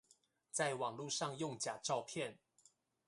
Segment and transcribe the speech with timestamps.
[0.49, 2.39] 在網路上用假照片